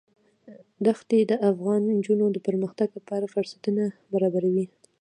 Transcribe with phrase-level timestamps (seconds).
[0.99, 4.65] ښتې د افغان نجونو د پرمختګ لپاره فرصتونه برابروي.